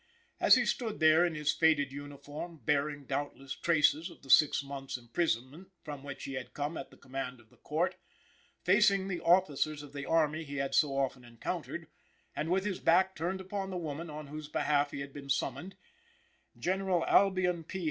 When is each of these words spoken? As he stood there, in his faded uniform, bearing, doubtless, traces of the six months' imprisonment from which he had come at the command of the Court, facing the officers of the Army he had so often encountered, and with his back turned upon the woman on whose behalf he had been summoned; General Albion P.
As 0.39 0.55
he 0.55 0.65
stood 0.65 0.99
there, 0.99 1.23
in 1.23 1.35
his 1.35 1.51
faded 1.53 1.91
uniform, 1.91 2.59
bearing, 2.65 3.05
doubtless, 3.05 3.53
traces 3.53 4.09
of 4.09 4.23
the 4.23 4.31
six 4.31 4.63
months' 4.63 4.97
imprisonment 4.97 5.69
from 5.83 6.01
which 6.01 6.23
he 6.23 6.33
had 6.33 6.55
come 6.55 6.75
at 6.75 6.89
the 6.89 6.97
command 6.97 7.39
of 7.39 7.51
the 7.51 7.57
Court, 7.57 7.95
facing 8.63 9.07
the 9.09 9.21
officers 9.21 9.83
of 9.83 9.93
the 9.93 10.07
Army 10.07 10.43
he 10.43 10.55
had 10.55 10.73
so 10.73 10.97
often 10.97 11.23
encountered, 11.23 11.85
and 12.35 12.49
with 12.49 12.65
his 12.65 12.79
back 12.79 13.15
turned 13.15 13.41
upon 13.41 13.69
the 13.69 13.77
woman 13.77 14.09
on 14.09 14.25
whose 14.25 14.47
behalf 14.49 14.89
he 14.89 15.01
had 15.01 15.13
been 15.13 15.29
summoned; 15.29 15.77
General 16.57 17.05
Albion 17.05 17.63
P. 17.63 17.79